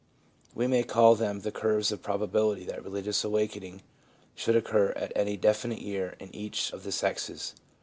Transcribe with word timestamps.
We 0.55 0.65
may 0.65 0.81
call 0.81 1.13
them 1.13 1.41
the 1.41 1.51
curves 1.51 1.91
of 1.91 2.01
proba 2.01 2.27
bility 2.27 2.65
that 2.65 2.83
religious 2.83 3.23
awakening 3.23 3.83
should 4.33 4.55
occur 4.55 4.93
at 4.95 5.11
any 5.15 5.37
definite 5.37 5.79
year 5.83 6.15
in 6.19 6.33
each 6.35 6.73
of 6.73 6.81
the 6.83 6.91
sexes. 6.91 7.53